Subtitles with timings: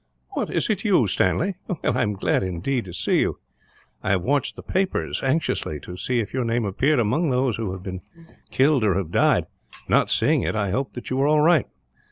[0.29, 1.57] "What, is it you, Stanley?
[1.83, 3.37] I am glad, indeed, to see you.
[4.01, 7.71] I have watched the papers anxiously, to see if your name appeared among those who
[7.71, 8.01] have been
[8.49, 9.45] killed or have died;
[9.87, 11.67] not seeing it, I hoped that you were all right.